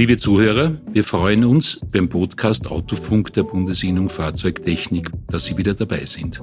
[0.00, 6.06] Liebe Zuhörer, wir freuen uns beim Podcast Autofunk der Bundesinnung Fahrzeugtechnik, dass Sie wieder dabei
[6.06, 6.42] sind.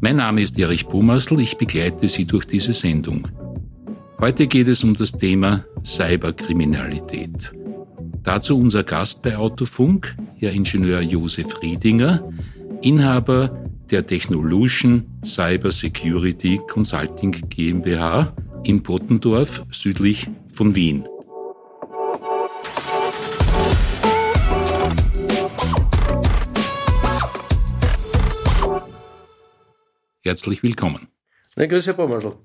[0.00, 3.28] Mein Name ist Erich Bumassel, ich begleite Sie durch diese Sendung.
[4.18, 7.52] Heute geht es um das Thema Cyberkriminalität.
[8.24, 12.28] Dazu unser Gast bei Autofunk, Herr Ingenieur Josef Riedinger,
[12.82, 13.56] Inhaber
[13.92, 18.34] der Technolution Cyber Security Consulting GmbH
[18.64, 21.04] in Bottendorf südlich von Wien.
[30.30, 31.08] Herzlich willkommen.
[31.56, 32.36] Na, grüß Herr Bommersl.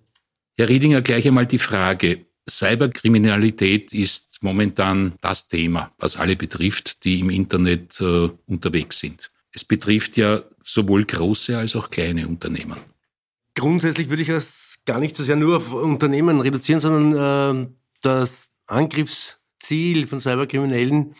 [0.57, 2.25] Herr Riedinger, gleich einmal die Frage.
[2.49, 9.29] Cyberkriminalität ist momentan das Thema, was alle betrifft, die im Internet äh, unterwegs sind.
[9.51, 12.77] Es betrifft ja sowohl große als auch kleine Unternehmen.
[13.53, 17.67] Grundsätzlich würde ich das gar nicht so sehr nur auf Unternehmen reduzieren, sondern äh,
[18.01, 21.13] das Angriffsziel von Cyberkriminellen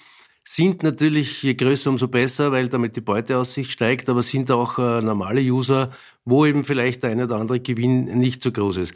[0.48, 5.02] sind natürlich, je größer, umso besser, weil damit die Beuteaussicht steigt, aber sind auch äh,
[5.02, 5.90] normale User,
[6.24, 8.94] wo eben vielleicht der eine oder andere Gewinn nicht so groß ist.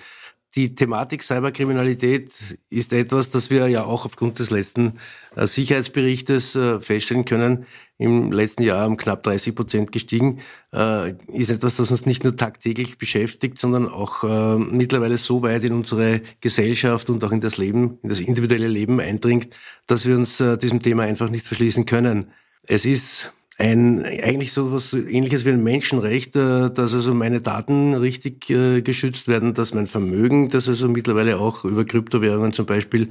[0.55, 2.31] Die Thematik Cyberkriminalität
[2.71, 4.93] ist etwas, das wir ja auch aufgrund des letzten
[5.35, 7.67] äh, Sicherheitsberichtes äh, feststellen können.
[7.99, 10.39] Im letzten Jahr um knapp 30 Prozent gestiegen.
[10.73, 14.23] Äh, ist etwas, das uns nicht nur tagtäglich beschäftigt, sondern auch
[14.57, 18.99] mittlerweile so weit in unsere Gesellschaft und auch in das Leben, in das individuelle Leben
[18.99, 19.55] eindringt,
[19.85, 22.31] dass wir uns diesem Thema einfach nicht verschließen können.
[22.63, 27.93] Es ist ein eigentlich so was ähnliches wie ein Menschenrecht, äh, dass also meine Daten
[27.93, 33.09] richtig äh, geschützt werden, dass mein Vermögen, das also mittlerweile auch über Kryptowährungen zum Beispiel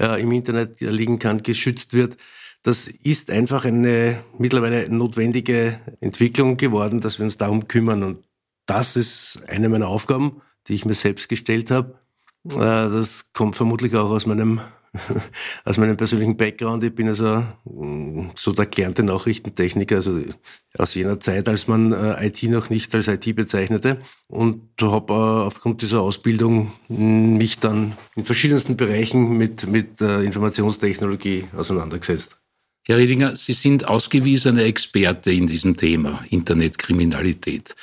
[0.00, 2.16] äh, im Internet liegen kann, geschützt wird.
[2.62, 8.02] Das ist einfach eine mittlerweile notwendige Entwicklung geworden, dass wir uns darum kümmern.
[8.02, 8.24] Und
[8.66, 11.98] das ist eine meiner Aufgaben, die ich mir selbst gestellt habe.
[12.44, 14.60] Das kommt vermutlich auch aus meinem
[15.64, 16.82] aus meinem persönlichen Background.
[16.82, 20.20] Ich bin also mm, so der gelernte Nachrichtentechniker, also
[20.76, 25.46] aus jener Zeit, als man äh, IT noch nicht als IT bezeichnete und habe äh,
[25.46, 32.38] aufgrund dieser Ausbildung mm, mich dann in verschiedensten Bereichen mit, mit äh, Informationstechnologie auseinandergesetzt.
[32.86, 37.76] Herr Riedinger, Sie sind ausgewiesener Experte in diesem Thema Internetkriminalität.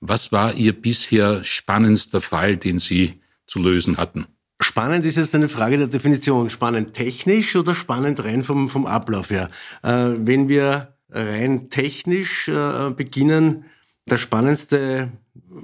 [0.00, 4.26] Was war Ihr bisher spannendster Fall, den Sie zu lösen hatten?
[4.62, 6.50] Spannend ist jetzt eine Frage der Definition.
[6.50, 9.48] Spannend technisch oder spannend rein vom, vom Ablauf her?
[9.82, 13.64] Äh, wenn wir rein technisch äh, beginnen,
[14.08, 15.12] der spannendste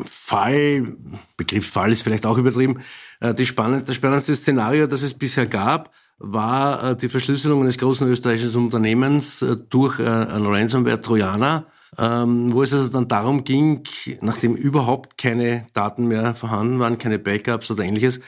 [0.04, 0.96] Fall,
[1.36, 2.80] Begriff Fall ist vielleicht auch übertrieben,
[3.20, 7.78] äh, die spannend, das spannendste Szenario, das es bisher gab, war äh, die Verschlüsselung eines
[7.78, 11.66] großen österreichischen Unternehmens äh, durch äh, einen Ransomware-Trojaner,
[11.98, 13.82] ähm, wo es also dann darum ging,
[14.22, 18.20] nachdem überhaupt keine Daten mehr vorhanden waren, keine Backups oder ähnliches,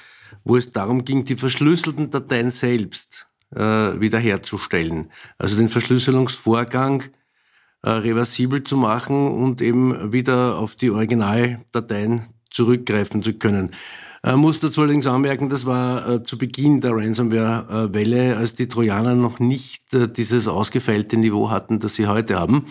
[0.44, 5.10] wo es darum ging, die verschlüsselten Dateien selbst äh, wiederherzustellen.
[5.38, 7.04] Also den Verschlüsselungsvorgang
[7.82, 13.70] äh, reversibel zu machen und eben wieder auf die Originaldateien zurückgreifen zu können.
[14.24, 19.14] Äh, muss dazu allerdings anmerken, das war äh, zu Beginn der Ransomware-Welle, als die Trojaner
[19.14, 22.66] noch nicht äh, dieses ausgefeilte Niveau hatten, das sie heute haben.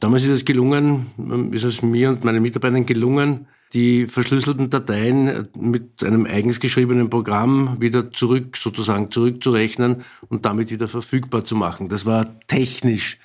[0.00, 6.02] Damals ist es gelungen, ist es mir und meinen Mitarbeitern gelungen, die verschlüsselten Dateien mit
[6.02, 11.88] einem eigens geschriebenen Programm wieder zurück, sozusagen zurückzurechnen und damit wieder verfügbar zu machen.
[11.88, 13.18] Das war technisch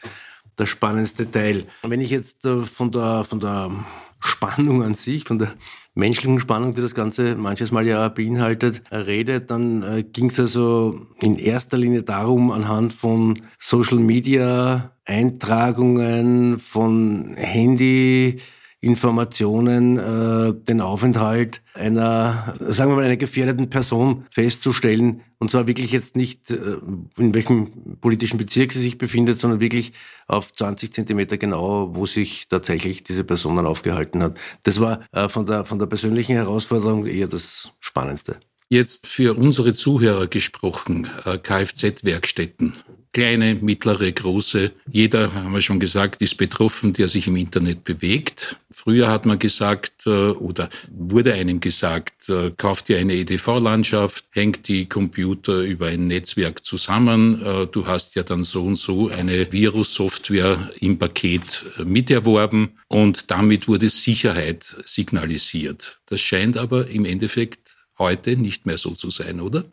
[0.57, 1.65] der spannendste Teil.
[1.83, 3.71] Wenn ich jetzt äh, von der, von der
[4.19, 5.53] Spannung an sich, von der
[5.95, 11.07] menschlichen Spannung, die das Ganze manches Mal ja beinhaltet, rede, dann äh, ging es also
[11.19, 18.37] in erster Linie darum, anhand von Social Media Eintragungen, von Handy,
[18.83, 25.21] Informationen äh, den Aufenthalt einer, sagen wir mal, einer gefährdeten Person festzustellen.
[25.37, 26.77] Und zwar wirklich jetzt nicht, äh,
[27.15, 29.93] in welchem politischen Bezirk sie sich befindet, sondern wirklich
[30.27, 34.39] auf 20 Zentimeter genau, wo sich tatsächlich diese Person dann aufgehalten hat.
[34.63, 38.39] Das war äh, von, der, von der persönlichen Herausforderung eher das Spannendste.
[38.67, 42.73] Jetzt für unsere Zuhörer gesprochen, äh, Kfz-Werkstätten
[43.13, 44.71] kleine, mittlere, große.
[44.91, 48.57] Jeder, haben wir schon gesagt, ist betroffen, der sich im Internet bewegt.
[48.83, 54.67] Früher hat man gesagt äh, oder wurde einem gesagt, äh, kauft dir eine EDV-Landschaft, hängt
[54.67, 57.45] die Computer über ein Netzwerk zusammen.
[57.45, 63.67] Äh, du hast ja dann so und so eine Virus-Software im Paket miterworben und damit
[63.67, 65.99] wurde Sicherheit signalisiert.
[66.07, 69.63] Das scheint aber im Endeffekt heute nicht mehr so zu sein, oder?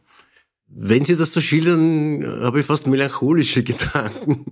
[0.66, 4.44] Wenn Sie das so schildern, habe ich fast melancholische Gedanken,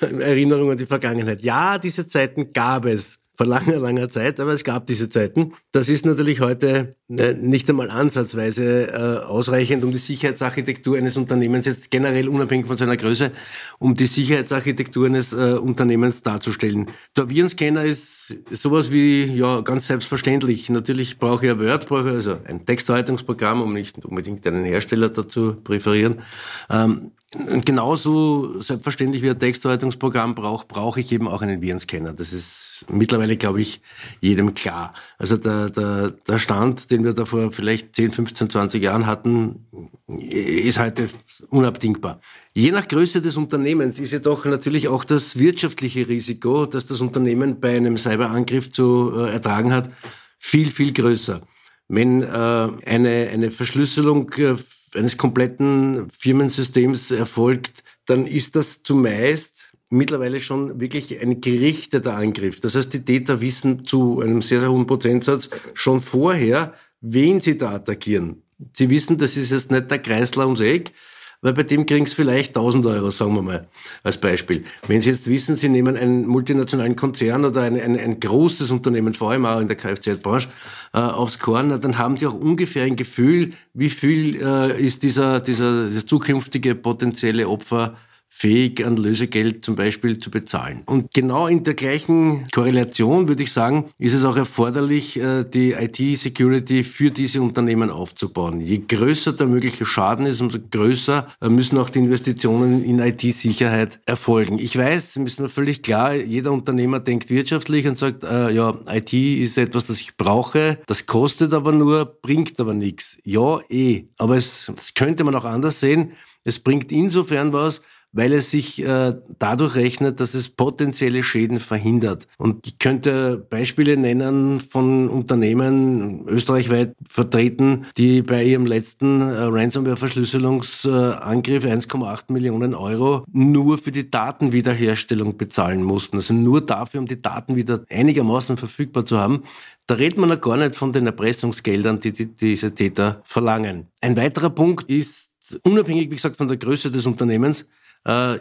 [0.00, 1.42] Erinnerungen an die Vergangenheit.
[1.42, 5.52] Ja, diese Zeiten gab es vor langer, langer Zeit, aber es gab diese Zeiten.
[5.70, 11.64] Das ist natürlich heute äh, nicht einmal ansatzweise äh, ausreichend, um die Sicherheitsarchitektur eines Unternehmens
[11.64, 13.30] jetzt generell unabhängig von seiner Größe,
[13.78, 16.90] um die Sicherheitsarchitektur eines äh, Unternehmens darzustellen.
[17.16, 20.68] Der Virenscanner ist sowas wie ja ganz selbstverständlich.
[20.68, 25.54] Natürlich brauche ich ein Word, brauche also ein Textverwaltungsprogramm, um nicht unbedingt einen Hersteller dazu
[25.62, 26.22] präferieren.
[26.68, 32.14] Ähm, und genauso selbstverständlich wie ein Textverwaltungsprogramm braucht, brauche ich eben auch einen Virenscanner.
[32.14, 33.82] Das ist mittlerweile, glaube ich,
[34.22, 34.94] jedem klar.
[35.18, 39.66] Also der, der, der Stand, den wir da vor vielleicht 10, 15, 20 Jahren hatten,
[40.06, 41.10] ist heute
[41.50, 42.18] unabdingbar.
[42.54, 47.60] Je nach Größe des Unternehmens ist jedoch natürlich auch das wirtschaftliche Risiko, das das Unternehmen
[47.60, 49.90] bei einem Cyberangriff zu äh, ertragen hat,
[50.38, 51.42] viel, viel größer.
[51.88, 54.54] Wenn äh, eine, eine Verschlüsselung äh,
[54.94, 62.60] eines kompletten Firmensystems erfolgt, dann ist das zumeist mittlerweile schon wirklich ein gerichteter Angriff.
[62.60, 67.56] Das heißt, die Täter wissen zu einem sehr, sehr hohen Prozentsatz schon vorher, wen sie
[67.56, 68.42] da attackieren.
[68.72, 70.92] Sie wissen, das ist jetzt nicht der Kreisler ums Eck,
[71.40, 73.68] weil bei dem kriegen sie vielleicht 1000 Euro, sagen wir mal,
[74.02, 74.64] als Beispiel.
[74.86, 79.14] Wenn Sie jetzt wissen, Sie nehmen einen multinationalen Konzern oder ein, ein, ein großes Unternehmen,
[79.14, 80.48] vor allem auch in der Kfz-Branche,
[80.92, 85.40] äh, aufs Korn, dann haben Sie auch ungefähr ein Gefühl, wie viel äh, ist dieser,
[85.40, 87.96] dieser, dieser zukünftige potenzielle Opfer
[88.38, 90.82] fähig, an Lösegeld zum Beispiel zu bezahlen.
[90.86, 95.72] Und genau in der gleichen Korrelation würde ich sagen, ist es auch erforderlich, äh, die
[95.72, 98.60] IT-Security für diese Unternehmen aufzubauen.
[98.60, 103.98] Je größer der mögliche Schaden ist, umso größer äh, müssen auch die Investitionen in IT-Sicherheit
[104.06, 104.60] erfolgen.
[104.60, 109.12] Ich weiß, ist mir völlig klar, jeder Unternehmer denkt wirtschaftlich und sagt, äh, ja, IT
[109.12, 113.18] ist etwas, das ich brauche, das kostet aber nur, bringt aber nichts.
[113.24, 114.04] Ja, eh.
[114.16, 116.12] Aber es, das könnte man auch anders sehen.
[116.44, 117.82] Es bringt insofern was,
[118.12, 122.26] weil es sich äh, dadurch rechnet, dass es potenzielle Schäden verhindert.
[122.38, 131.64] Und ich könnte Beispiele nennen von Unternehmen österreichweit vertreten, die bei ihrem letzten äh, Ransomware-Verschlüsselungsangriff
[131.64, 136.16] 1,8 Millionen Euro nur für die Datenwiederherstellung bezahlen mussten.
[136.16, 139.42] Also nur dafür, um die Daten wieder einigermaßen verfügbar zu haben.
[139.86, 143.86] Da redet man noch gar nicht von den Erpressungsgeldern, die, die diese Täter verlangen.
[144.00, 145.30] Ein weiterer Punkt ist,
[145.62, 147.66] unabhängig, wie gesagt, von der Größe des Unternehmens, äh,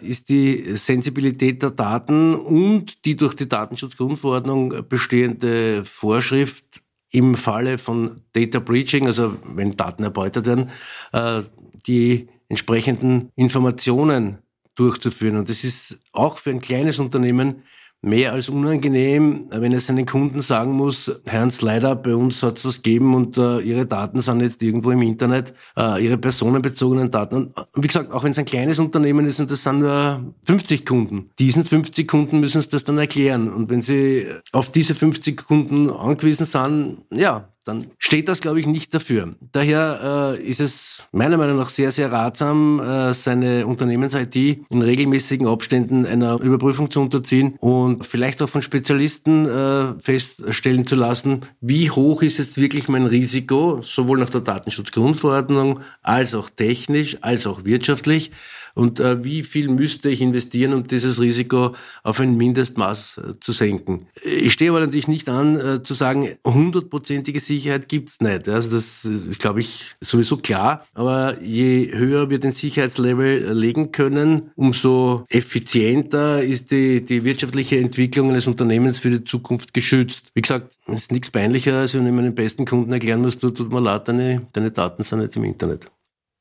[0.01, 6.81] ist die Sensibilität der Daten und die durch die Datenschutzgrundverordnung bestehende Vorschrift
[7.11, 10.69] im Falle von Data Breaching, also wenn Daten erbeutet werden,
[11.13, 11.43] äh,
[11.85, 14.39] die entsprechenden Informationen
[14.75, 15.37] durchzuführen.
[15.37, 17.63] Und das ist auch für ein kleines Unternehmen
[18.01, 22.65] mehr als unangenehm, wenn er seinen Kunden sagen muss, Herrns, leider, bei uns hat es
[22.65, 27.35] was gegeben und äh, Ihre Daten sind jetzt irgendwo im Internet, äh, Ihre personenbezogenen Daten.
[27.35, 30.85] Und wie gesagt, auch wenn es ein kleines Unternehmen ist und das sind nur 50
[30.85, 33.51] Kunden, diesen 50 Kunden müssen Sie das dann erklären.
[33.51, 38.67] Und wenn Sie auf diese 50 Kunden angewiesen sind, ja, dann steht das, glaube ich,
[38.67, 39.35] nicht dafür.
[39.51, 45.47] Daher äh, ist es meiner Meinung nach sehr, sehr ratsam, äh, seine Unternehmens-IT in regelmäßigen
[45.47, 51.91] Abständen einer Überprüfung zu unterziehen und vielleicht auch von Spezialisten äh, feststellen zu lassen, wie
[51.91, 57.65] hoch ist jetzt wirklich mein Risiko, sowohl nach der Datenschutzgrundverordnung als auch technisch, als auch
[57.65, 58.31] wirtschaftlich
[58.77, 63.51] und äh, wie viel müsste ich investieren, um dieses Risiko auf ein Mindestmaß äh, zu
[63.51, 64.05] senken.
[64.23, 68.47] Ich stehe aber natürlich nicht an, äh, zu sagen, hundertprozentige Sicherheit gibt's nicht.
[68.47, 70.85] Also das ist, glaube ich, sowieso klar.
[70.93, 78.29] Aber je höher wir den Sicherheitslevel legen können, umso effizienter ist die, die wirtschaftliche Entwicklung
[78.29, 80.25] eines Unternehmens für die Zukunft geschützt.
[80.35, 83.49] Wie gesagt, es ist nichts peinlicher, als wenn ich meinen besten Kunden erklären muss, du
[83.49, 85.89] tut mir leid, deine, deine Daten sind nicht im Internet.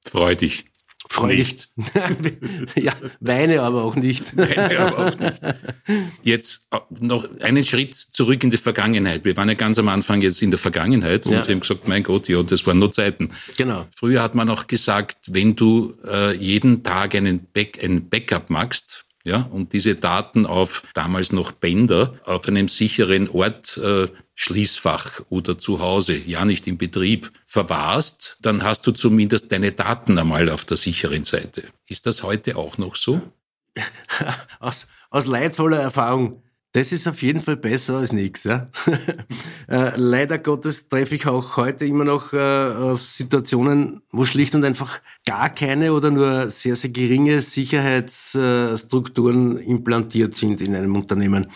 [0.05, 0.67] Freu dich.
[1.09, 1.69] Freu nicht.
[2.75, 4.37] ja, weine aber auch nicht.
[4.37, 5.41] weine aber auch nicht.
[6.23, 9.25] Jetzt äh, noch einen Schritt zurück in die Vergangenheit.
[9.25, 11.47] Wir waren ja ganz am Anfang jetzt in der Vergangenheit und ja.
[11.47, 13.31] haben gesagt, mein Gott, ja, das waren nur Zeiten.
[13.57, 13.87] Genau.
[13.97, 19.05] Früher hat man auch gesagt, wenn du äh, jeden Tag einen, Back, ein Backup machst,
[19.25, 24.07] ja, und diese Daten auf damals noch Bänder auf einem sicheren Ort äh,
[24.39, 30.19] Schließfach oder zu Hause, ja nicht im Betrieb, verwahrst, dann hast du zumindest deine Daten
[30.19, 31.65] einmal auf der sicheren Seite.
[31.87, 33.23] Ist das heute auch noch so?
[34.61, 36.43] aus, aus leidvoller Erfahrung.
[36.73, 38.45] Das ist auf jeden Fall besser als nichts.
[38.45, 38.69] Ja?
[39.69, 44.67] äh, leider Gottes treffe ich auch heute immer noch äh, auf Situationen, wo schlicht und
[44.67, 51.47] einfach gar keine oder nur sehr, sehr geringe Sicherheitsstrukturen implantiert sind in einem Unternehmen.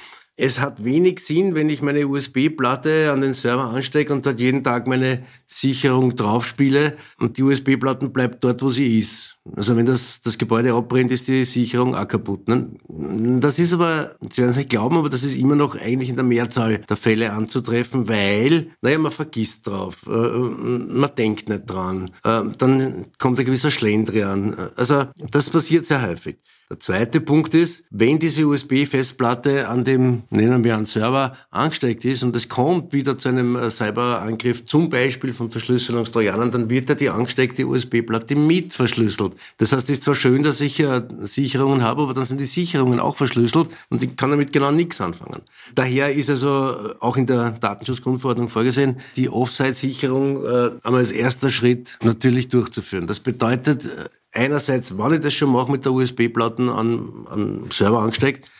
[0.41, 4.65] Es hat wenig Sinn, wenn ich meine USB-Platte an den Server anstecke und dort jeden
[4.65, 9.37] Tag meine Sicherung draufspiele und die USB-Platte bleibt dort, wo sie ist.
[9.55, 12.49] Also wenn das, das Gebäude abbrennt, ist die Sicherung auch kaputt.
[12.49, 12.71] Ne?
[12.89, 16.17] Das ist aber, Sie werden es nicht glauben, aber das ist immer noch eigentlich in
[16.17, 22.13] der Mehrzahl der Fälle anzutreffen, weil, naja, man vergisst drauf, äh, man denkt nicht dran,
[22.25, 24.55] äh, dann kommt ein gewisser Schlendrian.
[24.77, 26.39] Also das passiert sehr häufig.
[26.71, 32.23] Der zweite Punkt ist, wenn diese USB-Festplatte an dem, nennen wir einen Server, angesteckt ist
[32.23, 36.95] und es kommt wieder zu einem äh, Cyberangriff, zum Beispiel von Verschlüsselungstrojanern, dann wird ja
[36.95, 39.35] die angesteckte USB-Platte mit verschlüsselt.
[39.57, 42.45] Das heißt, es ist zwar schön, dass ich äh, Sicherungen habe, aber dann sind die
[42.45, 45.43] Sicherungen auch verschlüsselt und ich kann damit genau nichts anfangen.
[45.75, 51.51] Daher ist also äh, auch in der Datenschutzgrundverordnung vorgesehen, die Offsite-Sicherung äh, einmal als erster
[51.51, 53.09] Schritt natürlich durchzuführen.
[53.09, 53.89] Das bedeutet,
[54.33, 58.51] einerseits, wenn ich das schon mache mit der USB-Platten an, an Server angesteckt,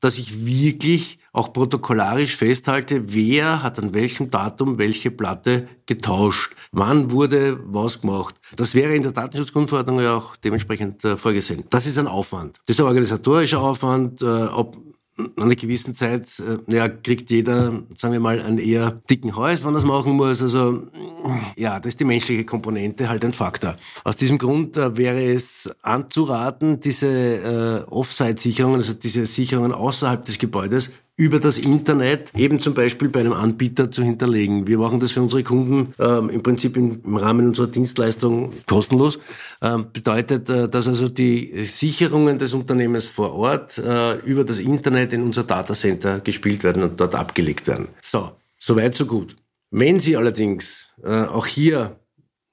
[0.00, 7.10] dass ich wirklich auch protokollarisch festhalte, wer hat an welchem Datum welche Platte getauscht, wann
[7.10, 8.36] wurde was gemacht.
[8.56, 11.64] Das wäre in der Datenschutzgrundverordnung ja auch dementsprechend äh, vorgesehen.
[11.70, 12.58] Das ist ein Aufwand.
[12.66, 14.76] Das ist ein organisatorischer Aufwand, äh, ob
[15.36, 19.64] nach einer gewissen Zeit, äh, ja, kriegt jeder, sagen wir mal, einen eher dicken Hals,
[19.64, 20.40] wenn er es machen muss.
[20.40, 20.84] Also
[21.56, 23.76] ja, das ist die menschliche Komponente halt ein Faktor.
[24.04, 30.38] Aus diesem Grund äh, wäre es anzuraten, diese äh, Offsite-Sicherungen, also diese Sicherungen außerhalb des
[30.38, 34.68] Gebäudes, über das Internet eben zum Beispiel bei einem Anbieter zu hinterlegen.
[34.68, 39.18] Wir machen das für unsere Kunden ähm, im Prinzip im, im, Rahmen unserer Dienstleistung kostenlos.
[39.60, 45.12] Ähm, bedeutet, äh, dass also die Sicherungen des Unternehmens vor Ort äh, über das Internet
[45.12, 47.88] in unser Datacenter gespielt werden und dort abgelegt werden.
[48.00, 49.34] So, soweit so gut.
[49.72, 51.98] Wenn Sie allerdings äh, auch hier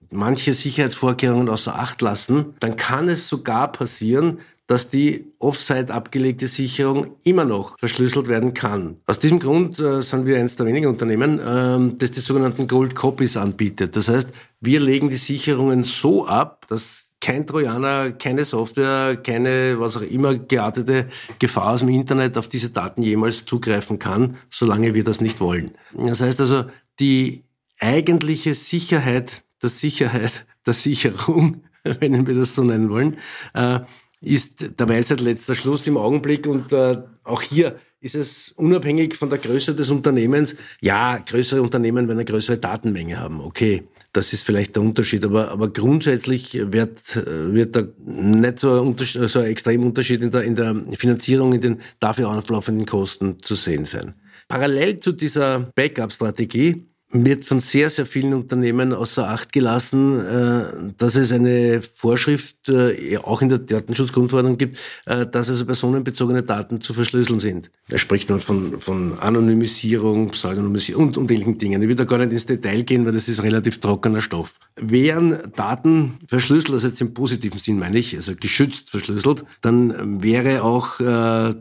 [0.09, 7.15] manche Sicherheitsvorkehrungen außer Acht lassen, dann kann es sogar passieren, dass die Offsite abgelegte Sicherung
[7.23, 8.95] immer noch verschlüsselt werden kann.
[9.05, 12.95] Aus diesem Grund äh, sind wir eines der wenigen Unternehmen, äh, das die sogenannten Gold
[12.95, 13.95] Copies anbietet.
[13.95, 14.31] Das heißt,
[14.61, 20.37] wir legen die Sicherungen so ab, dass kein Trojaner, keine Software, keine was auch immer
[20.37, 21.07] geartete
[21.39, 25.71] Gefahr aus dem Internet auf diese Daten jemals zugreifen kann, solange wir das nicht wollen.
[25.93, 26.65] Das heißt also,
[26.99, 27.43] die
[27.79, 33.17] eigentliche Sicherheit der Sicherheit der Sicherung, wenn wir das so nennen wollen,
[33.53, 33.79] äh,
[34.25, 39.29] ist der Weisheit letzter Schluss im Augenblick und äh, auch hier ist es unabhängig von
[39.29, 40.55] der Größe des Unternehmens.
[40.81, 43.39] Ja, größere Unternehmen werden eine größere Datenmenge haben.
[43.41, 48.95] Okay, das ist vielleicht der Unterschied, aber, aber grundsätzlich wird, wird da nicht so ein,
[48.97, 53.55] so ein extrem Unterschied in der, in der Finanzierung, in den dafür auflaufenden Kosten zu
[53.55, 54.13] sehen sein.
[54.47, 56.85] Parallel zu dieser Backup-Strategie
[57.23, 63.17] wird von sehr, sehr vielen Unternehmen außer Acht gelassen, äh, dass es eine Vorschrift äh,
[63.17, 67.71] auch in der Datenschutzgrundverordnung gibt, äh, dass also personenbezogene Daten zu verschlüsseln sind.
[67.87, 71.81] Da spricht man von, von Anonymisierung, Pseudonymisierung und, und ähnlichen Dingen.
[71.81, 74.59] Ich will da gar nicht ins Detail gehen, weil das ist relativ trockener Stoff.
[74.75, 80.63] Wären Daten verschlüsselt, also jetzt im positiven Sinn meine ich, also geschützt verschlüsselt, dann wäre
[80.63, 80.99] auch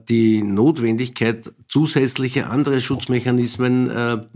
[0.08, 3.90] die Notwendigkeit, zusätzliche andere Schutzmechanismen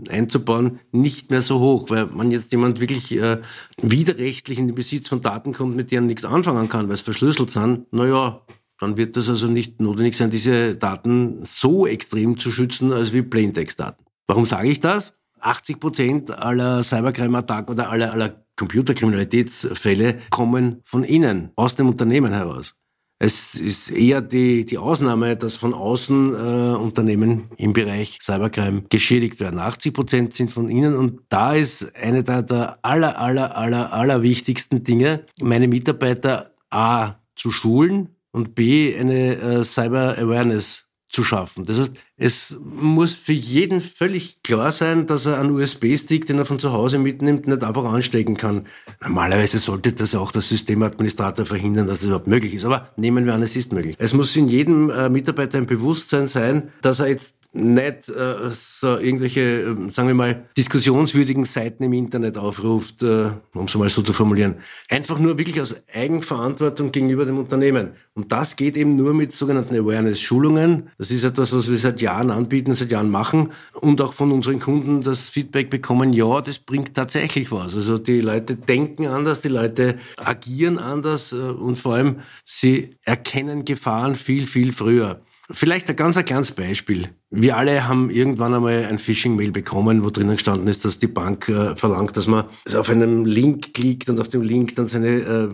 [0.09, 3.39] einzubauen, nicht mehr so hoch, weil man jetzt jemand wirklich äh,
[3.81, 7.49] widerrechtlich in den Besitz von Daten kommt, mit denen nichts anfangen kann, weil es verschlüsselt
[7.49, 8.41] sind, naja,
[8.77, 13.21] dann wird das also nicht notwendig sein, diese Daten so extrem zu schützen, als wie
[13.21, 14.03] Plaintext-Daten.
[14.27, 15.13] Warum sage ich das?
[15.39, 22.75] 80 Prozent aller Cybercrime-Attacken oder aller, aller Computerkriminalitätsfälle kommen von innen, aus dem Unternehmen heraus.
[23.21, 29.41] Es ist eher die, die Ausnahme, dass von außen äh, Unternehmen im Bereich Cybercrime geschädigt
[29.41, 29.59] werden.
[29.59, 34.23] 80 Prozent sind von ihnen und da ist eine der, der aller, aller, aller, aller
[34.23, 41.65] wichtigsten Dinge, meine Mitarbeiter A zu schulen und B eine äh, Cyber Awareness zu schaffen.
[41.65, 46.45] Das heißt, es muss für jeden völlig klar sein, dass er einen USB-Stick, den er
[46.45, 48.67] von zu Hause mitnimmt, nicht einfach anstecken kann.
[49.01, 52.65] Normalerweise sollte das auch der Systemadministrator verhindern, dass das überhaupt möglich ist.
[52.65, 53.95] Aber nehmen wir an, es ist möglich.
[53.97, 58.97] Es muss in jedem äh, Mitarbeiter ein Bewusstsein sein, dass er jetzt nicht äh, so
[58.97, 64.03] irgendwelche, äh, sagen wir mal, diskussionswürdigen Seiten im Internet aufruft, äh, um es mal so
[64.03, 64.55] zu formulieren.
[64.87, 67.93] Einfach nur wirklich aus Eigenverantwortung gegenüber dem Unternehmen.
[68.13, 70.89] Und das geht eben nur mit sogenannten Awareness-Schulungen.
[70.99, 74.59] Das ist etwas, was wir seit Jahren anbieten, seit Jahren machen und auch von unseren
[74.59, 77.75] Kunden das Feedback bekommen, ja, das bringt tatsächlich was.
[77.75, 83.65] Also die Leute denken anders, die Leute agieren anders äh, und vor allem sie erkennen
[83.65, 85.21] Gefahren viel, viel früher.
[85.51, 87.09] Vielleicht ein ganz ein kleines Beispiel.
[87.31, 91.49] Wir alle haben irgendwann einmal ein Phishing-Mail bekommen, wo drinnen gestanden ist, dass die Bank
[91.49, 95.49] äh, verlangt, dass man auf einen Link klickt und auf dem Link dann seine äh,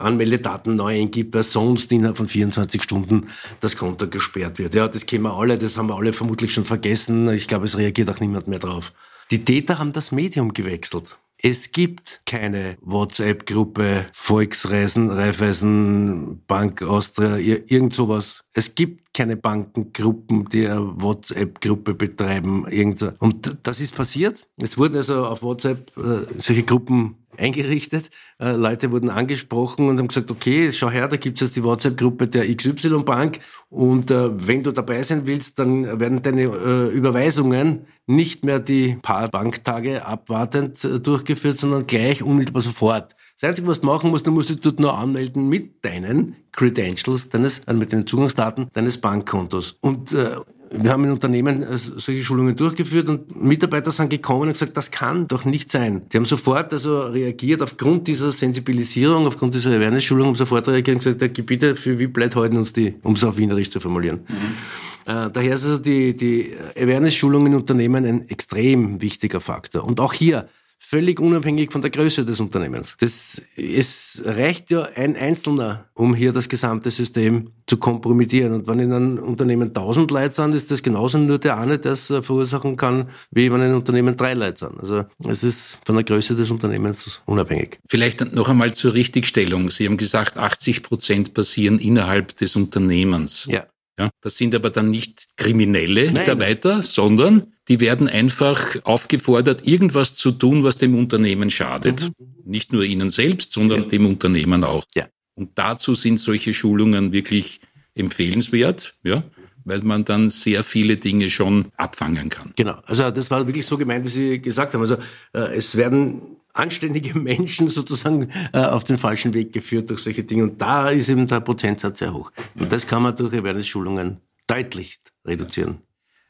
[0.00, 3.28] Anmeldedaten neu eingibt, weil sonst innerhalb von 24 Stunden
[3.60, 4.74] das Konto gesperrt wird.
[4.74, 7.28] Ja, das kennen wir alle, das haben wir alle vermutlich schon vergessen.
[7.30, 8.92] Ich glaube, es reagiert auch niemand mehr drauf.
[9.30, 11.16] Die Täter haben das Medium gewechselt.
[11.40, 18.44] Es gibt keine WhatsApp-Gruppe Volksreisen, Raiffeisen, Bank Austria, irgend sowas.
[18.54, 22.66] Es gibt keine Bankengruppen, die eine WhatsApp-Gruppe betreiben.
[22.68, 24.48] Irgend Und das ist passiert.
[24.56, 28.10] Es wurden also auf WhatsApp äh, solche Gruppen eingerichtet.
[28.38, 31.64] Äh, Leute wurden angesprochen und haben gesagt, okay, schau her, da gibt es jetzt die
[31.64, 33.38] WhatsApp-Gruppe der XY-Bank
[33.70, 38.96] und äh, wenn du dabei sein willst, dann werden deine äh, Überweisungen nicht mehr die
[39.02, 43.14] paar Banktage abwartend äh, durchgeführt, sondern gleich unmittelbar sofort.
[43.40, 47.28] Das Einzige, was du machen musst, du musst dich dort nur anmelden mit deinen Credentials,
[47.28, 49.76] deines, also mit den Zugangsdaten deines Bankkontos.
[49.80, 50.36] Und äh,
[50.70, 54.90] wir haben in Unternehmen äh, solche Schulungen durchgeführt und Mitarbeiter sind gekommen und gesagt, das
[54.90, 56.02] kann doch nicht sein.
[56.12, 61.04] Die haben sofort also reagiert aufgrund dieser Sensibilisierung, aufgrund dieser Awareness-Schulung, haben sofort reagiert und
[61.04, 64.20] gesagt, der Gebiete für wie blöd halten uns die, um es auf Wienerisch zu formulieren.
[64.28, 65.12] Mhm.
[65.12, 69.84] Äh, daher ist also die, die Awareness-Schulung in Unternehmen ein extrem wichtiger Faktor.
[69.84, 70.48] Und auch hier,
[70.78, 72.96] völlig unabhängig von der Größe des Unternehmens.
[72.98, 78.54] Das, es reicht ja ein Einzelner, um hier das gesamte System zu kompromittieren.
[78.54, 81.92] Und wenn in einem Unternehmen tausend Leute sind, ist das genauso nur der eine, der
[81.92, 84.80] es äh, verursachen kann, wie wenn ein Unternehmen drei Leute sind.
[84.80, 87.78] Also es ist von der Größe des Unternehmens unabhängig.
[87.86, 89.70] Vielleicht noch einmal zur Richtigstellung.
[89.70, 93.46] Sie haben gesagt, 80 Prozent passieren innerhalb des Unternehmens.
[93.50, 93.66] Ja.
[93.98, 96.14] Ja, das sind aber dann nicht kriminelle Nein.
[96.14, 102.10] Mitarbeiter, sondern die werden einfach aufgefordert, irgendwas zu tun, was dem Unternehmen schadet.
[102.18, 102.26] Mhm.
[102.44, 103.88] Nicht nur ihnen selbst, sondern ja.
[103.88, 104.84] dem Unternehmen auch.
[104.94, 105.06] Ja.
[105.34, 107.60] Und dazu sind solche Schulungen wirklich
[107.94, 109.22] empfehlenswert, ja,
[109.64, 112.52] weil man dann sehr viele Dinge schon abfangen kann.
[112.56, 112.78] Genau.
[112.86, 114.80] Also das war wirklich so gemeint, wie Sie gesagt haben.
[114.80, 114.96] Also
[115.34, 116.22] äh, es werden
[116.54, 120.44] anständige Menschen sozusagen äh, auf den falschen Weg geführt durch solche Dinge.
[120.44, 122.32] Und da ist eben der Prozentsatz sehr hoch.
[122.58, 125.82] Und das kann man durch Awareness-Schulungen deutlichst reduzieren.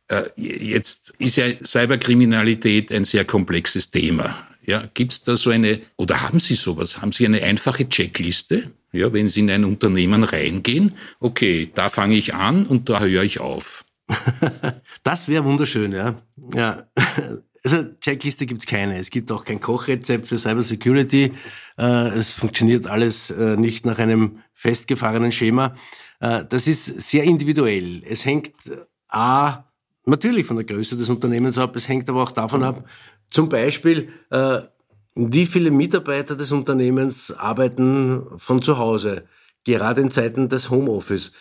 [0.09, 4.37] Äh, jetzt ist ja Cyberkriminalität ein sehr komplexes Thema.
[4.65, 7.00] Ja, gibt es da so eine, oder haben Sie sowas?
[7.00, 8.71] Haben Sie eine einfache Checkliste?
[8.93, 13.23] Ja, wenn Sie in ein Unternehmen reingehen, okay, da fange ich an und da höre
[13.23, 13.85] ich auf.
[15.03, 16.21] das wäre wunderschön, ja.
[16.55, 16.87] ja.
[17.65, 18.99] Also Checkliste gibt es keine.
[18.99, 21.33] Es gibt auch kein Kochrezept für Cybersecurity.
[21.77, 25.75] Äh, es funktioniert alles äh, nicht nach einem festgefahrenen Schema.
[26.21, 28.03] Das ist sehr individuell.
[28.05, 28.53] Es hängt
[29.09, 29.67] A,
[30.09, 32.85] natürlich von der Größe des Unternehmens ab, es hängt aber auch davon ab,
[33.31, 34.09] zum Beispiel,
[35.14, 39.25] wie viele Mitarbeiter des Unternehmens arbeiten von zu Hause,
[39.64, 41.33] gerade in Zeiten des Homeoffice.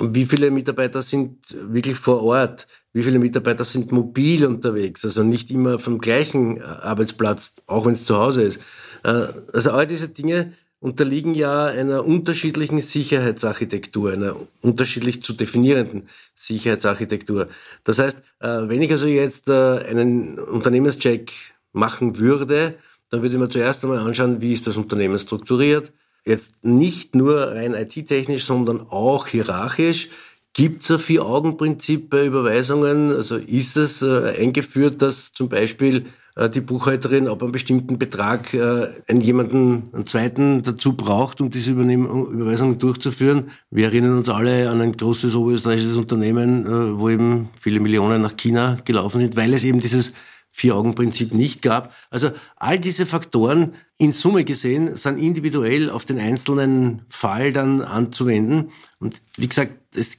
[0.00, 1.38] Wie viele Mitarbeiter sind
[1.70, 2.66] wirklich vor Ort?
[2.92, 5.04] Wie viele Mitarbeiter sind mobil unterwegs?
[5.04, 8.60] Also nicht immer vom gleichen äh, Arbeitsplatz, auch wenn es zu Hause ist.
[9.04, 10.52] Äh, also all diese Dinge
[10.84, 17.48] unterliegen ja einer unterschiedlichen Sicherheitsarchitektur, einer unterschiedlich zu definierenden Sicherheitsarchitektur.
[17.84, 21.32] Das heißt, äh, wenn ich also jetzt einen Unternehmenscheck
[21.72, 22.74] machen würde,
[23.08, 25.92] dann würde ich mir zuerst einmal anschauen, wie ist das Unternehmen strukturiert,
[26.24, 30.08] Jetzt nicht nur rein IT-technisch, sondern auch hierarchisch.
[30.54, 33.10] Gibt es ein Vier-Augen-Prinzip bei Überweisungen?
[33.10, 38.54] Also ist es äh, eingeführt, dass zum Beispiel äh, die Buchhalterin ab einem bestimmten Betrag
[38.54, 43.50] äh, einen jemanden, einen zweiten dazu braucht, um diese Übernehm Überweisungen durchzuführen?
[43.72, 48.36] Wir erinnern uns alle an ein großes oberösterreichisches Unternehmen, äh, wo eben viele Millionen nach
[48.36, 50.12] China gelaufen sind, weil es eben dieses
[50.52, 51.92] Vier-Augen-Prinzip nicht gab.
[52.10, 58.70] Also all diese Faktoren in Summe gesehen sind individuell auf den einzelnen Fall dann anzuwenden.
[59.00, 60.18] Und wie gesagt, es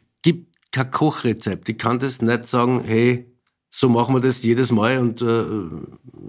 [0.76, 1.70] kein Kochrezept.
[1.70, 3.26] Ich kann das nicht sagen, hey,
[3.70, 5.44] so machen wir das jedes Mal und äh,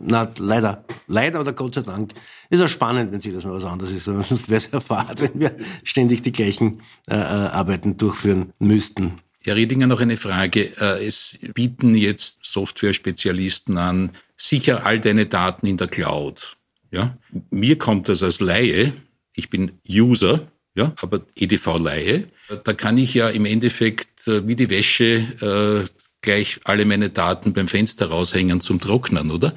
[0.02, 2.12] na leider, leider oder Gott sei Dank
[2.48, 5.40] ist auch spannend, wenn sie das mal was anderes ist, sonst wäre es fad, wenn
[5.40, 9.20] wir ständig die gleichen äh, äh Arbeiten durchführen müssten.
[9.42, 10.72] Herr Riedinger, noch eine Frage.
[10.80, 16.56] Äh, es bieten jetzt Software-Spezialisten an, sicher all deine Daten in der Cloud.
[16.90, 17.16] Ja?
[17.50, 18.92] Mir kommt das als Laie,
[19.34, 22.28] ich bin User, ja, aber EDV-Laie,
[22.64, 25.88] da kann ich ja im Endeffekt äh, wie die Wäsche äh,
[26.20, 29.54] gleich alle meine Daten beim Fenster raushängen zum Trocknen, oder?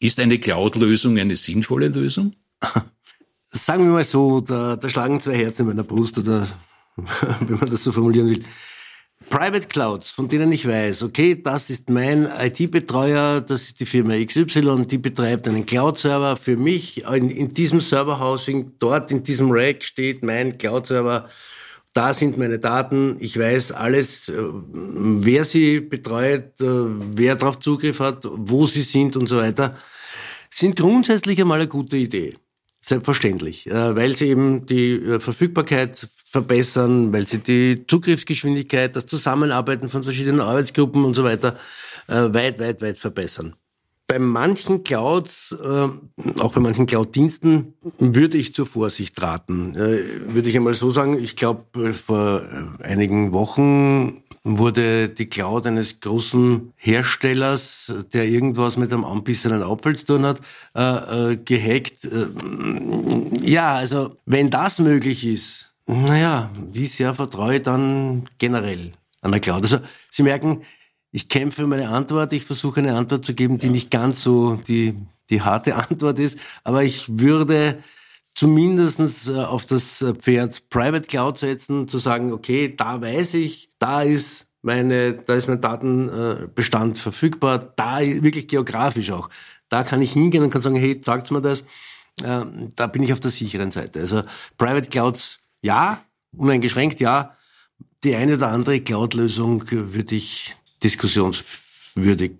[0.00, 2.34] Ist eine Cloud-Lösung eine sinnvolle Lösung?
[3.38, 6.48] Sagen wir mal so, da, da schlagen zwei Herzen in meiner Brust, oder
[7.40, 8.42] wenn man das so formulieren will.
[9.32, 14.12] Private Clouds, von denen ich weiß, okay, das ist mein IT-Betreuer, das ist die Firma
[14.22, 17.04] XY, die betreibt einen Cloud-Server für mich.
[17.04, 21.30] In, in diesem Serverhousing, dort in diesem Rack steht mein Cloud-Server.
[21.94, 26.66] da sind meine Daten, ich weiß alles, äh, wer sie betreut, äh,
[27.16, 29.78] wer darauf Zugriff hat, wo sie sind und so weiter,
[30.50, 32.36] sind grundsätzlich einmal eine gute Idee.
[32.82, 40.02] Selbstverständlich, äh, weil sie eben die Verfügbarkeit verbessern, weil sie die Zugriffsgeschwindigkeit, das Zusammenarbeiten von
[40.02, 41.56] verschiedenen Arbeitsgruppen und so weiter
[42.08, 43.54] weit, weit, weit verbessern
[44.12, 45.88] bei manchen Clouds, äh,
[46.38, 49.74] auch bei manchen Cloud-Diensten, würde ich zur Vorsicht raten.
[49.74, 55.66] Äh, würde ich einmal so sagen, ich glaube, vor äh, einigen Wochen wurde die Cloud
[55.66, 60.42] eines großen Herstellers, der irgendwas mit einem anbissenen Apfel zu tun hat,
[60.74, 62.04] äh, äh, gehackt.
[62.04, 62.26] Äh,
[63.40, 69.40] ja, also wenn das möglich ist, naja, wie sehr vertraue ich dann generell an der
[69.40, 69.62] Cloud?
[69.64, 69.78] Also
[70.10, 70.62] Sie merken,
[71.10, 74.94] ich kämpfe meine Antwort, ich versuche eine Antwort zu geben, die nicht ganz so die,
[75.30, 77.82] die harte Antwort ist, aber ich würde
[78.34, 84.02] zumindestens äh, auf das Pferd Private Cloud setzen, zu sagen, okay, da weiß ich, da
[84.02, 89.28] ist meine, da ist mein Datenbestand verfügbar, da wirklich geografisch auch.
[89.68, 91.64] Da kann ich hingehen und kann sagen, hey, sagt mir das.
[92.24, 94.00] Ähm, da bin ich auf der sicheren Seite.
[94.00, 94.22] Also
[94.58, 96.04] Private Clouds, ja,
[96.36, 97.36] uneingeschränkt, ja.
[98.04, 102.32] Die eine oder andere Cloud-Lösung würde ich diskussionswürdig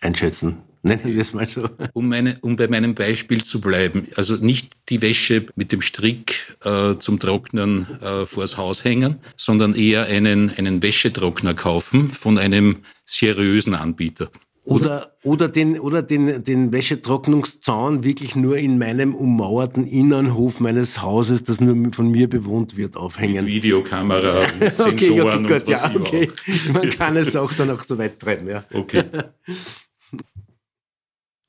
[0.00, 0.62] einschätzen.
[0.82, 1.68] Nennen wir es mal so.
[1.92, 6.56] Um, meine, um bei meinem Beispiel zu bleiben, also nicht die Wäsche mit dem Strick
[6.64, 12.78] äh, zum Trocknen äh, vors Haus hängen, sondern eher einen, einen Wäschetrockner kaufen von einem
[13.04, 14.30] seriösen Anbieter.
[14.70, 21.42] Oder, oder den, oder den, den Wäschetrocknungszaun wirklich nur in meinem ummauerten Innernhof meines Hauses,
[21.42, 23.46] das nur von mir bewohnt wird, aufhängen.
[23.46, 26.30] Mit Videokamera, Sensoren okay, okay, gut, ja, okay.
[26.72, 28.62] Man kann es auch dann auch so weit treiben, ja.
[28.72, 29.02] Okay.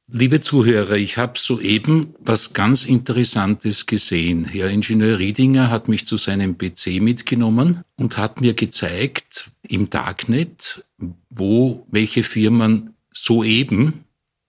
[0.08, 4.46] Liebe Zuhörer, ich habe soeben was ganz Interessantes gesehen.
[4.46, 10.84] Herr Ingenieur Riedinger hat mich zu seinem PC mitgenommen und hat mir gezeigt im Darknet,
[11.30, 14.06] wo welche Firmen soeben,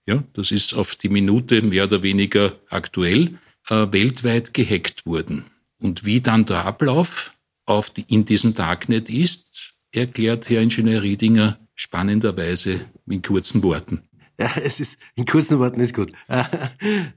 [0.07, 5.45] ja, das ist auf die Minute mehr oder weniger aktuell, äh, weltweit gehackt wurden.
[5.79, 7.35] Und wie dann der Ablauf
[7.67, 14.03] auf die, in diesem Darknet ist, erklärt Herr Ingenieur Riedinger spannenderweise in kurzen Worten.
[14.41, 16.13] Ja, es ist, in kurzen Worten ist gut.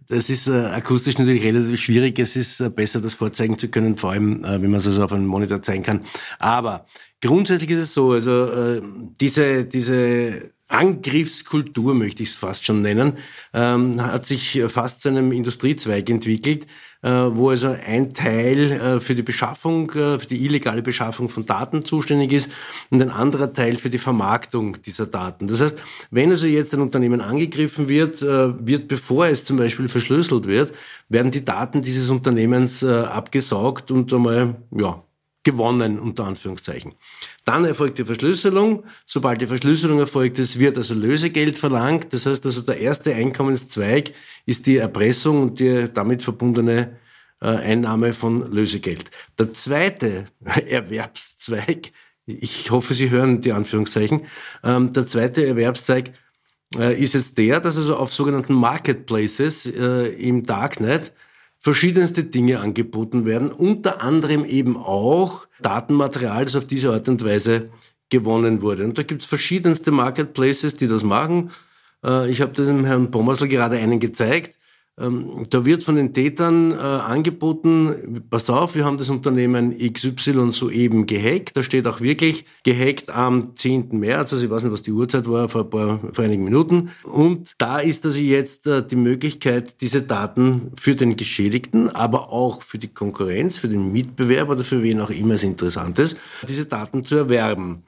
[0.08, 2.20] Das ist äh, akustisch natürlich relativ schwierig.
[2.20, 5.04] Es ist äh, besser, das vorzeigen zu können, vor allem, äh, wenn man es also
[5.04, 6.02] auf einem Monitor zeigen kann.
[6.38, 6.86] Aber
[7.22, 8.82] grundsätzlich ist es so, also äh,
[9.20, 13.18] diese, diese Angriffskultur, möchte ich es fast schon nennen,
[13.54, 16.66] ähm, hat sich fast zu einem Industriezweig entwickelt,
[17.06, 21.46] äh, wo also ein Teil äh, für die Beschaffung, äh, für die illegale Beschaffung von
[21.46, 22.50] Daten zuständig ist
[22.90, 25.46] und ein anderer Teil für die Vermarktung dieser Daten.
[25.46, 29.88] Das heißt, wenn also jetzt ein Unternehmen angegriffen wird, äh, wird bevor es zum Beispiel
[29.88, 30.74] verschlüsselt wird,
[31.08, 35.05] werden die Daten dieses Unternehmens äh, abgesaugt und einmal, ja,
[35.46, 36.96] gewonnen, unter Anführungszeichen.
[37.46, 38.84] Dann erfolgt die Verschlüsselung.
[39.06, 42.12] Sobald die Verschlüsselung erfolgt ist, wird also Lösegeld verlangt.
[42.12, 44.12] Das heißt also, der erste Einkommenszweig
[44.46, 46.98] ist die Erpressung und die damit verbundene
[47.42, 49.10] äh, Einnahme von Lösegeld.
[49.40, 50.26] Der zweite
[50.68, 51.92] Erwerbszweig,
[52.26, 54.26] ich hoffe, Sie hören die Anführungszeichen,
[54.64, 56.12] ähm, der zweite Erwerbszweig
[56.76, 61.14] äh, ist jetzt der, dass also auf sogenannten Marketplaces äh, im Darknet
[61.66, 67.72] verschiedenste Dinge angeboten werden, unter anderem eben auch Datenmaterial, das auf diese Art und Weise
[68.10, 68.84] gewonnen wurde.
[68.84, 71.50] Und da gibt es verschiedenste Marketplaces, die das machen.
[72.04, 74.60] Äh, ich habe dem Herrn Pommersl gerade einen gezeigt.
[74.98, 80.54] Ähm, da wird von den Tätern äh, angeboten, pass auf, wir haben das Unternehmen XY
[80.54, 81.58] soeben gehackt.
[81.58, 83.90] Da steht auch wirklich gehackt am 10.
[84.00, 86.92] März, also ich weiß nicht, was die Uhrzeit war, vor, ein paar, vor einigen Minuten.
[87.04, 92.62] Und da ist also jetzt äh, die Möglichkeit, diese Daten für den Geschädigten, aber auch
[92.62, 96.68] für die Konkurrenz, für den Mitbewerber oder für wen auch immer es interessant ist, diese
[96.68, 97.84] Daten zu erwerben.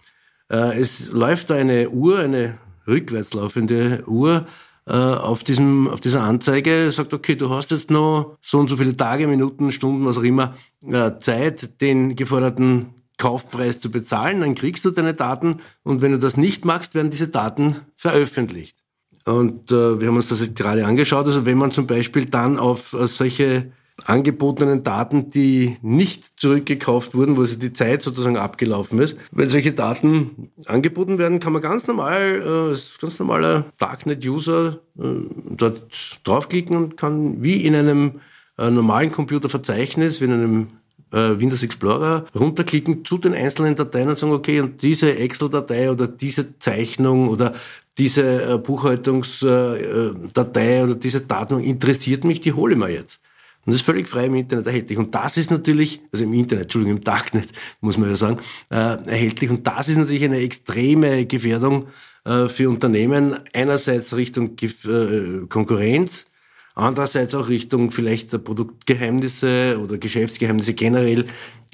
[0.52, 4.46] Äh, es läuft da eine Uhr, eine rückwärts laufende Uhr,
[4.91, 8.95] auf, diesem, auf dieser Anzeige sagt, okay, du hast jetzt noch so und so viele
[8.95, 14.86] Tage, Minuten, Stunden, was auch immer, äh, Zeit, den geforderten Kaufpreis zu bezahlen, dann kriegst
[14.86, 18.78] du deine Daten und wenn du das nicht machst, werden diese Daten veröffentlicht.
[19.26, 21.26] Und äh, wir haben uns das jetzt gerade angeschaut.
[21.26, 23.71] Also wenn man zum Beispiel dann auf äh, solche
[24.05, 29.17] angebotenen Daten, die nicht zurückgekauft wurden, wo die Zeit sozusagen abgelaufen ist.
[29.31, 35.03] Wenn solche Daten angeboten werden, kann man ganz normal, äh, als ganz normaler Darknet-User äh,
[35.49, 38.19] dort draufklicken und kann wie in einem
[38.57, 40.67] äh, normalen Computerverzeichnis, wie in einem
[41.10, 46.60] Windows Explorer runterklicken zu den einzelnen Dateien und sagen, okay, und diese Excel-Datei oder diese
[46.60, 47.53] Zeichnung oder
[47.97, 53.21] diese Buchhaltungsdatei oder diese Daten interessiert mich, die hole ich mir jetzt.
[53.67, 54.97] Und das ist völlig frei im Internet erhältlich.
[54.97, 57.49] Und das ist natürlich, also im Internet, Entschuldigung, im Darknet,
[57.82, 59.49] muss man ja sagen, äh, erhältlich.
[59.49, 61.88] Und das ist natürlich eine extreme Gefährdung
[62.23, 63.38] äh, für Unternehmen.
[63.51, 66.27] Einerseits Richtung äh, Konkurrenz,
[66.75, 71.25] andererseits auch Richtung vielleicht Produktgeheimnisse oder Geschäftsgeheimnisse generell.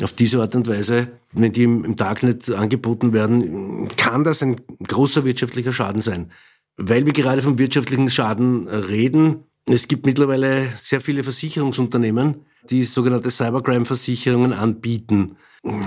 [0.02, 4.56] Auf diese Art und Weise, wenn die im, im Darknet angeboten werden, kann das ein
[4.88, 6.32] großer wirtschaftlicher Schaden sein.
[6.76, 13.32] Weil wir gerade vom wirtschaftlichen Schaden reden, es gibt mittlerweile sehr viele Versicherungsunternehmen, die sogenannte
[13.32, 15.38] Cybercrime-Versicherungen anbieten.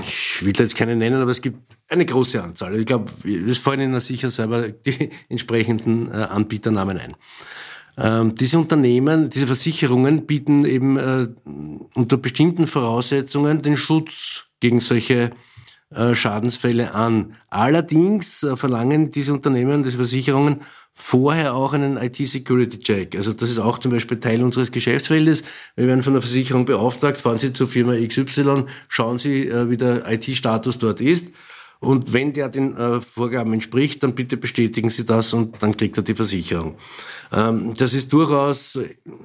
[0.01, 2.79] Ich will da jetzt keine nennen, aber es gibt eine große Anzahl.
[2.79, 7.17] Ich glaube, es fallen Ihnen sicher selber die entsprechenden äh, Anbieternamen ein.
[7.99, 11.29] Ähm, diese Unternehmen, diese Versicherungen bieten eben äh,
[11.95, 15.31] unter bestimmten Voraussetzungen den Schutz gegen solche
[15.91, 17.37] äh, Schadensfälle an.
[17.49, 20.63] Allerdings äh, verlangen diese Unternehmen, diese Versicherungen
[20.99, 23.17] vorher auch einen IT-Security-Check.
[23.17, 25.43] Also das ist auch zum Beispiel Teil unseres Geschäftsfeldes.
[25.77, 29.77] Wir werden von der Versicherung beauftragt, fahren Sie zur Firma XY, schauen Sie, äh, wie
[29.77, 31.29] der IT-Status dort ist.
[31.81, 35.99] Und wenn der den äh, Vorgaben entspricht, dann bitte bestätigen Sie das und dann kriegt
[35.99, 36.77] er die Versicherung.
[37.31, 38.79] Ähm, das ist durchaus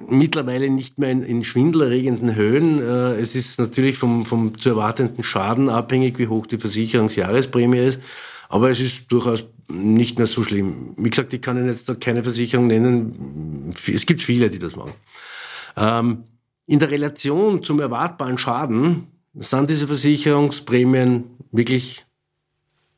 [0.10, 2.80] mittlerweile nicht mehr in, in schwindelerregenden Höhen.
[2.82, 8.02] Äh, es ist natürlich vom, vom zu erwartenden Schaden abhängig, wie hoch die Versicherungsjahresprämie ist.
[8.52, 10.94] Aber es ist durchaus nicht mehr so schlimm.
[10.98, 13.72] Wie gesagt, ich kann Ihnen jetzt da keine Versicherung nennen.
[13.88, 14.94] Es gibt viele, die das machen.
[15.78, 16.24] Ähm,
[16.68, 22.06] in der Relation zum erwartbaren Schaden sind diese Versicherungsprämien wirklich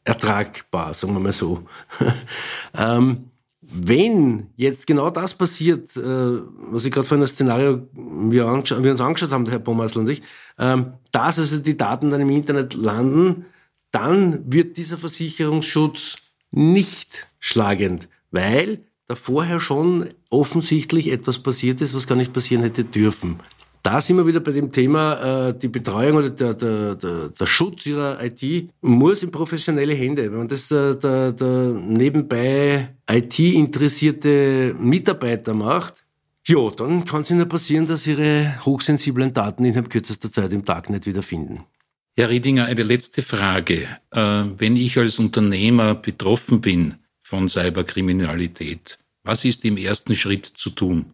[0.03, 1.63] ertragbar, sagen wir mal so.
[2.75, 3.29] ähm,
[3.61, 9.01] wenn jetzt genau das passiert, äh, was ich gerade vorhin das Szenario wir, wir, uns
[9.01, 10.23] angeschaut haben, Herr Pommersl und ich,
[10.57, 13.45] ähm, dass also die Daten dann im Internet landen,
[13.93, 16.17] dann wird dieser Versicherungsschutz
[16.51, 22.83] nicht schlagend, weil da vorher schon offensichtlich etwas passiert ist, was gar nicht passieren hätte
[22.83, 23.39] dürfen.
[23.83, 27.45] Da sind wir wieder bei dem Thema, äh, die Betreuung oder der, der, der, der
[27.45, 30.31] Schutz ihrer IT muss in professionelle Hände.
[30.31, 36.05] Wenn man das der, der, der nebenbei IT-interessierte Mitarbeiter macht,
[36.47, 41.05] ja, dann kann es ihnen passieren, dass ihre hochsensiblen Daten innerhalb kürzester Zeit im Darknet
[41.05, 41.65] wiederfinden.
[42.15, 43.87] Herr Riedinger, eine letzte Frage.
[44.11, 44.19] Äh,
[44.57, 51.13] wenn ich als Unternehmer betroffen bin von Cyberkriminalität, was ist im ersten Schritt zu tun?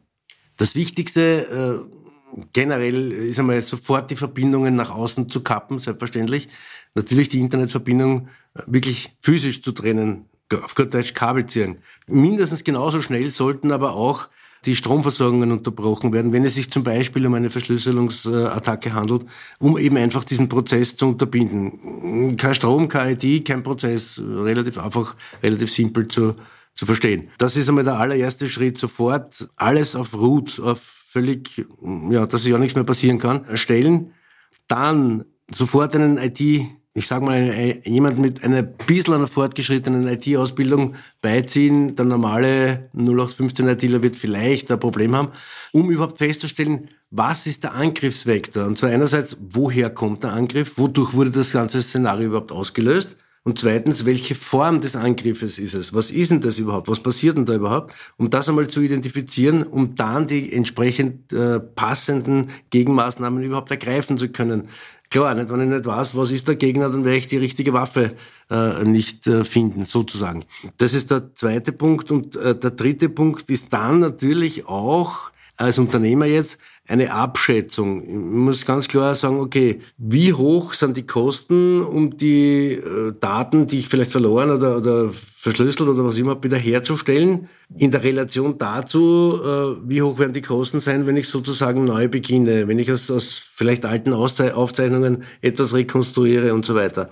[0.58, 6.50] Das Wichtigste äh, generell ist einmal sofort die Verbindungen nach außen zu kappen, selbstverständlich.
[6.96, 11.78] Natürlich die Internetverbindung äh, wirklich physisch zu trennen, auf Deutsch Kabel ziehen.
[12.08, 14.28] Mindestens genauso schnell sollten aber auch
[14.66, 19.26] die Stromversorgungen unterbrochen werden, wenn es sich zum Beispiel um eine Verschlüsselungsattacke handelt,
[19.60, 22.36] um eben einfach diesen Prozess zu unterbinden.
[22.38, 26.36] Kein Strom, kein IT, kein Prozess, relativ einfach, relativ simpel zu,
[26.74, 27.30] zu verstehen.
[27.38, 31.66] Das ist einmal der allererste Schritt, sofort alles auf Root, auf völlig,
[32.12, 34.14] ja, dass ja nichts mehr passieren kann, erstellen.
[34.68, 36.40] Dann sofort einen IT
[37.00, 44.04] ich sage mal, jemand mit einer bisschen einer fortgeschrittenen IT-Ausbildung beiziehen, der normale 0815 ITler
[44.04, 45.30] wird vielleicht ein Problem haben,
[45.72, 48.66] um überhaupt festzustellen, was ist der Angriffsvektor?
[48.66, 50.74] Und zwar einerseits, woher kommt der Angriff?
[50.78, 53.16] Wodurch wurde das ganze Szenario überhaupt ausgelöst?
[53.44, 55.94] Und zweitens, welche Form des Angriffes ist es?
[55.94, 56.90] Was ist denn das überhaupt?
[56.90, 57.94] Was passiert denn da überhaupt?
[58.18, 64.30] Um das einmal zu identifizieren, um dann die entsprechend äh, passenden Gegenmaßnahmen überhaupt ergreifen zu
[64.30, 64.68] können.
[65.10, 67.74] Klar, nicht, wenn ich nicht weiß, was ist der Gegner, dann werde ich die richtige
[67.74, 68.14] Waffe
[68.52, 70.46] äh, nicht äh, finden, sozusagen.
[70.78, 72.12] Das ist der zweite Punkt.
[72.12, 78.02] Und äh, der dritte Punkt ist dann natürlich auch als Unternehmer jetzt eine Abschätzung.
[78.04, 83.68] Ich muss ganz klar sagen, okay, wie hoch sind die Kosten, um die äh, Daten,
[83.68, 87.50] die ich vielleicht verloren oder, oder verschlüsselt oder was immer, wiederherzustellen?
[87.78, 92.08] In der Relation dazu, äh, wie hoch werden die Kosten sein, wenn ich sozusagen neu
[92.08, 97.10] beginne, wenn ich aus, aus vielleicht alten Aufzeichnungen etwas rekonstruiere und so weiter.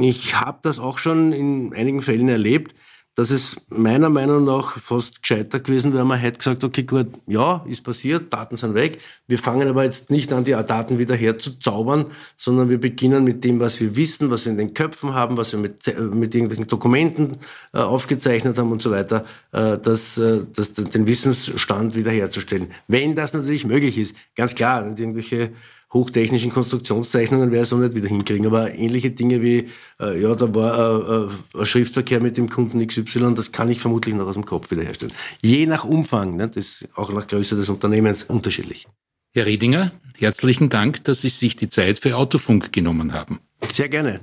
[0.00, 2.74] Ich habe das auch schon in einigen Fällen erlebt
[3.14, 7.62] dass es meiner Meinung nach fast gescheiter gewesen wäre, man hätte gesagt, okay, gut, ja,
[7.68, 8.98] ist passiert, Daten sind weg.
[9.26, 12.06] Wir fangen aber jetzt nicht an, die Daten wieder herzuzaubern,
[12.38, 15.52] sondern wir beginnen mit dem, was wir wissen, was wir in den Köpfen haben, was
[15.52, 17.36] wir mit, mit irgendwelchen Dokumenten
[17.74, 22.68] äh, aufgezeichnet haben und so weiter, äh, das, äh, das, den Wissensstand wiederherzustellen.
[22.88, 25.52] Wenn das natürlich möglich ist, ganz klar, irgendwelche
[25.92, 28.46] hochtechnischen Konstruktionszeichnungen werde ich so nicht wieder hinkriegen.
[28.46, 29.68] Aber ähnliche Dinge wie,
[30.00, 33.80] äh, ja, da war äh, äh ein Schriftverkehr mit dem Kunden XY, das kann ich
[33.80, 35.14] vermutlich noch aus dem Kopf wiederherstellen.
[35.42, 38.86] Je nach Umfang, ne, das ist auch nach Größe des Unternehmens unterschiedlich.
[39.34, 43.40] Herr Riedinger, herzlichen Dank, dass Sie sich die Zeit für Autofunk genommen haben.
[43.70, 44.20] Sehr gerne.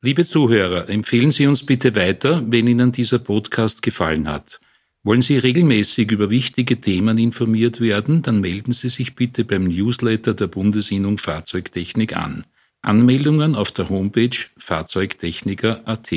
[0.00, 4.60] Liebe Zuhörer, empfehlen Sie uns bitte weiter, wenn Ihnen dieser Podcast gefallen hat.
[5.04, 10.32] Wollen Sie regelmäßig über wichtige Themen informiert werden, dann melden Sie sich bitte beim Newsletter
[10.32, 12.44] der Bundesinnung Fahrzeugtechnik an.
[12.82, 16.12] Anmeldungen auf der Homepage fahrzeugtechniker.at.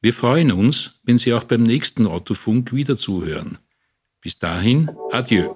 [0.00, 3.58] Wir freuen uns, wenn Sie auch beim nächsten Autofunk wieder zuhören.
[4.20, 5.54] Bis dahin, adieu.